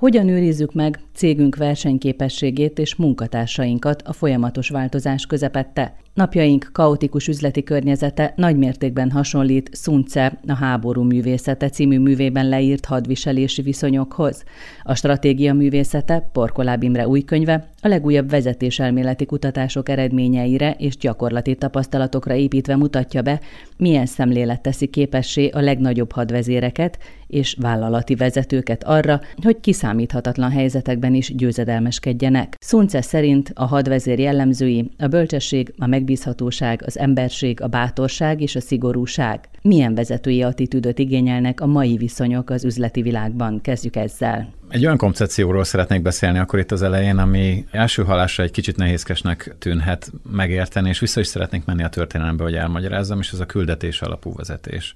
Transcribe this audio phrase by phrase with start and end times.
[0.00, 5.96] Hogyan őrizzük meg cégünk versenyképességét és munkatársainkat a folyamatos változás közepette?
[6.14, 14.44] Napjaink kaotikus üzleti környezete nagymértékben hasonlít Sunce a háború művészete című művében leírt hadviselési viszonyokhoz.
[14.82, 22.34] A stratégia művészete, Porkoláb Imre új könyve, a legújabb vezetéselméleti kutatások eredményeire és gyakorlati tapasztalatokra
[22.34, 23.40] építve mutatja be,
[23.76, 31.34] milyen szemlélet teszi képessé a legnagyobb hadvezéreket és vállalati vezetőket arra, hogy kiszámíthatatlan helyzetekben is
[31.34, 32.56] győzedelmeskedjenek.
[32.60, 38.60] Sunce szerint a hadvezér jellemzői a bölcsesség, a megbízhatóság, az emberség, a bátorság és a
[38.60, 39.48] szigorúság.
[39.62, 43.60] Milyen vezetői attitűdöt igényelnek a mai viszonyok az üzleti világban?
[43.60, 44.52] Kezdjük ezzel.
[44.68, 49.54] Egy olyan koncepcióról szeretnék beszélni akkor itt az elején, ami első halásra egy kicsit nehézkesnek
[49.58, 54.02] tűnhet megérteni, és vissza is szeretnék menni a történelembe, hogy elmagyarázzam, és ez a küldetés
[54.02, 54.94] alapú vezetés.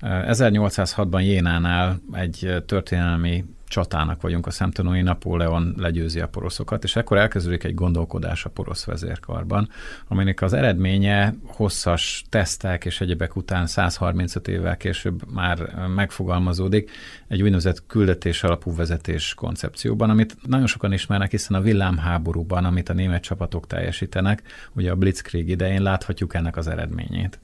[0.00, 7.64] 1806-ban Jénánál egy történelmi csatának vagyunk a szemtanúi, Napóleon legyőzi a poroszokat, és ekkor elkezdődik
[7.64, 9.68] egy gondolkodás a porosz vezérkarban,
[10.08, 16.90] aminek az eredménye hosszas tesztek és egyebek után 135 évvel később már megfogalmazódik
[17.28, 22.92] egy úgynevezett küldetés alapú vezetés koncepcióban, amit nagyon sokan ismernek, hiszen a villámháborúban, amit a
[22.92, 27.38] német csapatok teljesítenek, ugye a Blitzkrieg idején láthatjuk ennek az eredményét.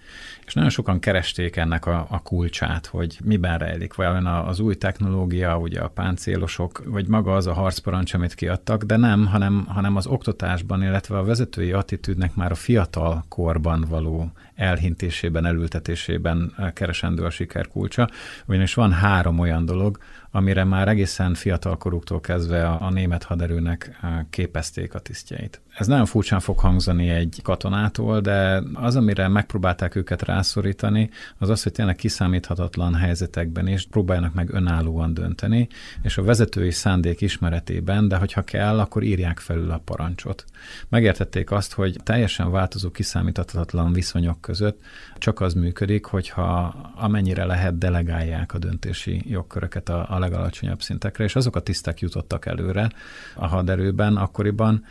[0.47, 5.59] És nagyon sokan keresték ennek a, a kulcsát, hogy miben rejlik, vajon az új technológia,
[5.59, 10.07] ugye a páncélosok, vagy maga az a harcparancs, amit kiadtak, de nem, hanem, hanem az
[10.07, 17.69] oktatásban, illetve a vezetői attitűdnek már a fiatal korban való elhintésében, elültetésében keresendő a siker
[17.69, 18.09] kulcsa,
[18.47, 19.99] ugyanis van három olyan dolog,
[20.35, 25.61] amire már egészen fiatalkoruktól kezdve a, a német haderőnek képezték a tisztjeit.
[25.77, 31.63] Ez nagyon furcsán fog hangzani egy katonától, de az, amire megpróbálták őket rászorítani, az az,
[31.63, 35.69] hogy tényleg kiszámíthatatlan helyzetekben is próbáljanak meg önállóan dönteni,
[36.03, 40.45] és a vezetői szándék ismeretében, de hogyha kell, akkor írják felül a parancsot.
[40.89, 44.81] Megértették azt, hogy teljesen változó, kiszámíthatatlan viszonyok között
[45.19, 51.37] csak az működik, hogyha amennyire lehet delegálják a döntési jogköröket a, a legalacsonyabb szintekre, és
[51.37, 52.91] azok a tisztek jutottak előre
[53.35, 54.85] a haderőben akkoriban,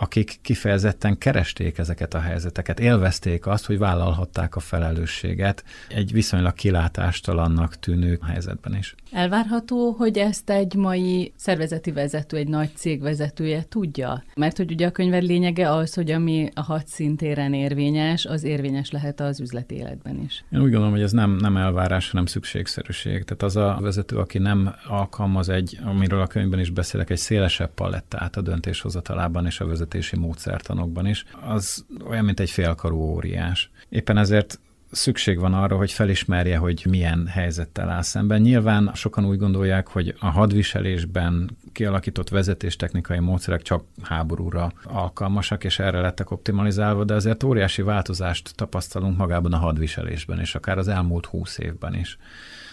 [0.00, 7.78] akik kifejezetten keresték ezeket a helyzeteket, élvezték azt, hogy vállalhatták a felelősséget egy viszonylag kilátástalannak
[7.78, 8.94] tűnő helyzetben is.
[9.12, 14.22] Elvárható, hogy ezt egy mai szervezeti vezető, egy nagy cég vezetője tudja?
[14.34, 18.90] Mert hogy ugye a könyved lényege az, hogy ami a hat szintéren érvényes, az érvényes
[18.90, 20.44] lehet az üzleti életben is.
[20.52, 23.24] Én úgy gondolom, hogy ez nem, nem elvárás, hanem szükségszerűség.
[23.24, 27.70] Tehát az a vezető, aki nem alkalmaz egy, amiről a könyvben is beszélek, egy szélesebb
[27.74, 33.70] palettát a döntéshozatalában és a vezetési módszertanokban is, az olyan, mint egy félkarú óriás.
[33.88, 34.60] Éppen ezért
[34.90, 38.40] szükség van arra, hogy felismerje, hogy milyen helyzettel áll szemben.
[38.40, 46.00] Nyilván sokan úgy gondolják, hogy a hadviselésben kialakított vezetéstechnikai módszerek csak háborúra alkalmasak, és erre
[46.00, 51.58] lettek optimalizálva, de azért óriási változást tapasztalunk magában a hadviselésben, és akár az elmúlt húsz
[51.58, 52.18] évben is.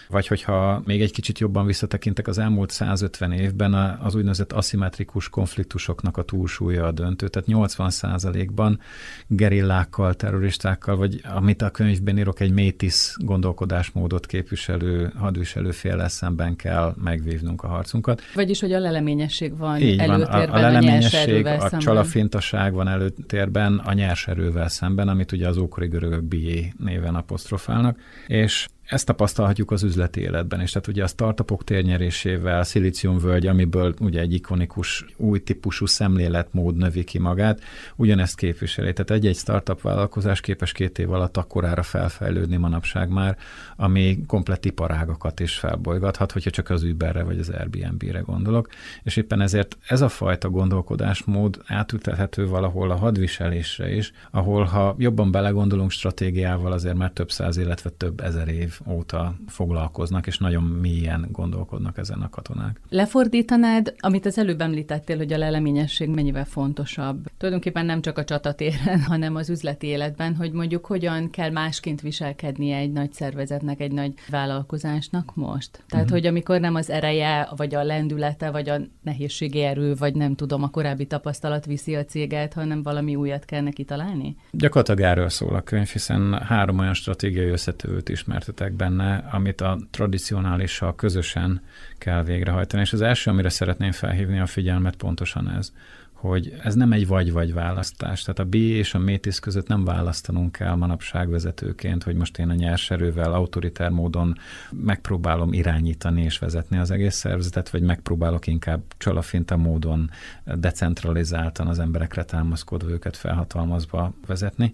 [0.08, 6.16] Vagy hogyha még egy kicsit jobban visszatekintek, az elmúlt 150 évben az úgynevezett aszimmetrikus konfliktusoknak
[6.16, 8.80] a túlsúlya a döntő, tehát 80%-ban
[9.26, 16.94] gerillákkal, terroristákkal, vagy amit a könyvben írok, egy métis gondolkodásmódot képviselő hadviselő fél szemben kell
[17.02, 18.22] megvívnunk a harcunkat.
[18.34, 22.88] Vagyis, hogy a leleményesség van Így előtérben, van, a, a leleményesség, a, a csalafintaság van
[22.88, 29.06] előtérben a nyers erővel szemben, amit ugye az ókori görögök bié néven apostrofálnak, és ezt
[29.06, 30.72] tapasztalhatjuk az üzleti életben is.
[30.72, 37.18] Tehát ugye a startupok térnyerésével, szilíciumvölgy, amiből ugye egy ikonikus új típusú szemléletmód növi ki
[37.18, 37.60] magát,
[37.96, 38.92] ugyanezt képviseli.
[38.92, 43.36] Tehát egy-egy startup vállalkozás képes két év alatt akkorára felfejlődni manapság már,
[43.76, 48.68] ami komplett iparágakat is felbolygathat, hogyha csak az Uberre vagy az Airbnb-re gondolok.
[49.02, 55.30] És éppen ezért ez a fajta gondolkodásmód átültethető valahol a hadviselésre is, ahol ha jobban
[55.30, 61.28] belegondolunk stratégiával, azért már több száz, illetve több ezer év óta foglalkoznak, és nagyon mélyen
[61.30, 62.80] gondolkodnak ezen a katonák.
[62.88, 67.26] Lefordítanád, amit az előbb említettél, hogy a leleményesség mennyivel fontosabb.
[67.36, 72.76] Tulajdonképpen nem csak a csatatéren, hanem az üzleti életben, hogy mondjuk hogyan kell másként viselkednie
[72.76, 75.70] egy nagy szervezetnek, egy nagy vállalkozásnak most.
[75.88, 76.20] Tehát, uh-huh.
[76.20, 80.62] hogy amikor nem az ereje, vagy a lendülete, vagy a nehézségi erő, vagy nem tudom,
[80.62, 84.36] a korábbi tapasztalat viszi a céget, hanem valami újat kell neki találni?
[84.50, 89.78] Gyakorlatilag erről szól a könyv, hiszen három olyan stratégiai összetevőt ismertetek részletek benne, amit a
[89.90, 91.60] tradicionálissal közösen
[91.98, 92.82] kell végrehajtani.
[92.82, 95.72] És az első, amire szeretném felhívni a figyelmet, pontosan ez,
[96.12, 98.22] hogy ez nem egy vagy-vagy választás.
[98.22, 102.50] Tehát a B és a métis között nem választanunk kell manapság vezetőként, hogy most én
[102.50, 104.38] a nyers erővel, autoritár módon
[104.70, 110.10] megpróbálom irányítani és vezetni az egész szervezetet, vagy megpróbálok inkább csalafinta módon
[110.44, 114.70] decentralizáltan az emberekre támaszkodva őket felhatalmazva vezetni,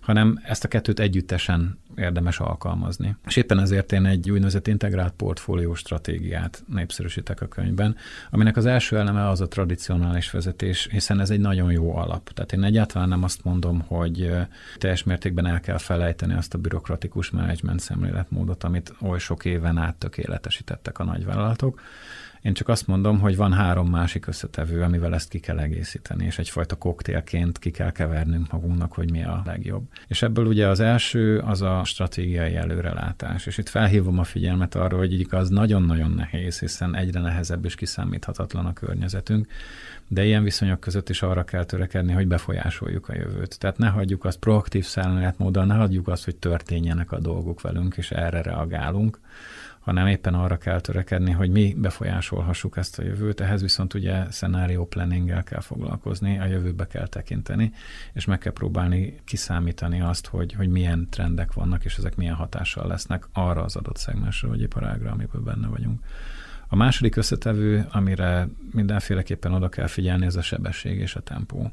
[0.00, 3.16] hanem ezt a kettőt együttesen érdemes alkalmazni.
[3.26, 7.96] És éppen ezért én egy úgynevezett integrált portfólió stratégiát népszerűsítek a könyvben,
[8.30, 12.30] aminek az első eleme az a tradicionális vezetés, hiszen ez egy nagyon jó alap.
[12.32, 14.30] Tehát én egyáltalán nem azt mondom, hogy
[14.78, 19.96] teljes mértékben el kell felejteni azt a bürokratikus menedzsment szemléletmódot, amit oly sok éven át
[19.96, 21.80] tökéletesítettek a nagyvállalatok,
[22.42, 26.38] én csak azt mondom, hogy van három másik összetevő, amivel ezt ki kell egészíteni, és
[26.38, 29.82] egyfajta koktélként ki kell kevernünk magunknak, hogy mi a legjobb.
[30.08, 33.46] És ebből ugye az első az a stratégiai előrelátás.
[33.46, 38.66] És itt felhívom a figyelmet arra, hogy igaz nagyon-nagyon nehéz, hiszen egyre nehezebb és kiszámíthatatlan
[38.66, 39.46] a környezetünk,
[40.08, 43.58] de ilyen viszonyok között is arra kell törekedni, hogy befolyásoljuk a jövőt.
[43.58, 48.10] Tehát ne hagyjuk azt proaktív szemléletmódon, ne hagyjuk azt, hogy történjenek a dolgok velünk, és
[48.10, 49.20] erre reagálunk,
[49.82, 53.40] hanem éppen arra kell törekedni, hogy mi befolyásolhassuk ezt a jövőt.
[53.40, 57.72] Ehhez viszont ugye szenárió planninggel kell foglalkozni, a jövőbe kell tekinteni,
[58.12, 62.86] és meg kell próbálni kiszámítani azt, hogy, hogy milyen trendek vannak, és ezek milyen hatással
[62.86, 66.00] lesznek arra az adott szegmensre vagy iparágra, amiből benne vagyunk.
[66.68, 71.72] A második összetevő, amire mindenféleképpen oda kell figyelni, ez a sebesség és a tempó.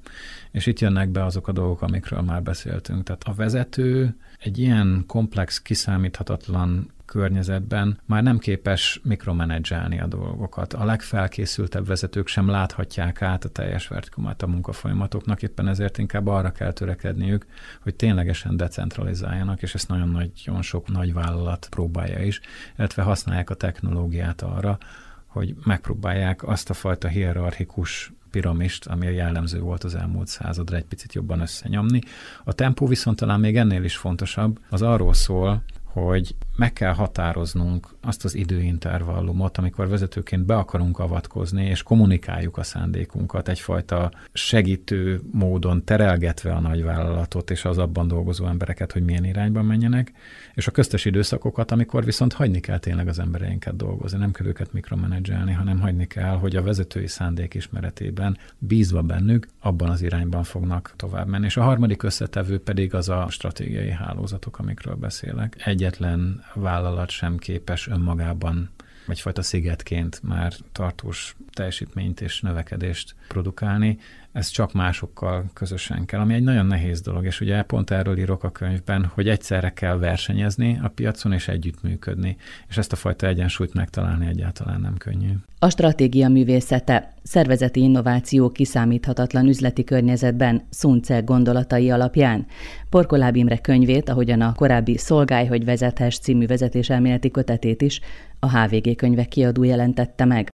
[0.51, 3.03] És itt jönnek be azok a dolgok, amikről már beszéltünk.
[3.03, 10.73] Tehát a vezető egy ilyen komplex, kiszámíthatatlan környezetben már nem képes mikromenedzselni a dolgokat.
[10.73, 16.51] A legfelkészültebb vezetők sem láthatják át a teljes vertikumát a munkafolyamatoknak, éppen ezért inkább arra
[16.51, 17.45] kell törekedniük,
[17.81, 22.39] hogy ténylegesen decentralizáljanak, és ezt nagyon-nagyon sok nagy vállalat próbálja is,
[22.77, 24.77] illetve használják a technológiát arra,
[25.25, 30.85] hogy megpróbálják azt a fajta hierarchikus piramist, ami a jellemző volt az elmúlt századra, egy
[30.85, 32.01] picit jobban összenyomni.
[32.43, 37.87] A tempó viszont talán még ennél is fontosabb, az arról szól, hogy meg kell határoznunk
[38.01, 45.83] azt az időintervallumot, amikor vezetőként be akarunk avatkozni, és kommunikáljuk a szándékunkat egyfajta segítő módon
[45.83, 50.11] terelgetve a nagyvállalatot és az abban dolgozó embereket, hogy milyen irányba menjenek,
[50.53, 54.73] és a köztes időszakokat, amikor viszont hagyni kell tényleg az embereinket dolgozni, nem kell őket
[54.73, 60.93] mikromenedzselni, hanem hagyni kell, hogy a vezetői szándék ismeretében bízva bennük, abban az irányban fognak
[60.95, 61.45] tovább menni.
[61.45, 65.55] És a harmadik összetevő pedig az a stratégiai hálózatok, amikről beszélek.
[65.79, 68.69] Egyetlen vállalat sem képes önmagában
[69.07, 73.97] egyfajta szigetként már tartós teljesítményt és növekedést produkálni,
[74.31, 78.43] ez csak másokkal közösen kell, ami egy nagyon nehéz dolog, és ugye pont erről írok
[78.43, 83.73] a könyvben, hogy egyszerre kell versenyezni a piacon és együttműködni, és ezt a fajta egyensúlyt
[83.73, 85.31] megtalálni egyáltalán nem könnyű.
[85.59, 92.45] A stratégia művészete, szervezeti innováció kiszámíthatatlan üzleti környezetben Szunce gondolatai alapján.
[92.89, 97.99] Porkoláb Imre könyvét, ahogyan a korábbi Szolgálj, hogy vezethess című vezetéselméleti kötetét is
[98.39, 100.49] a HVG könyvek kiadó jelentette meg.